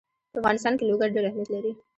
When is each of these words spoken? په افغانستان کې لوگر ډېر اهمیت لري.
په 0.31 0.37
افغانستان 0.41 0.73
کې 0.77 0.87
لوگر 0.89 1.07
ډېر 1.15 1.25
اهمیت 1.27 1.49
لري. 1.55 1.71